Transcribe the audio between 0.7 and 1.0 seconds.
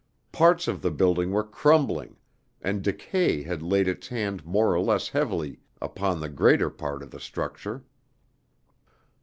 the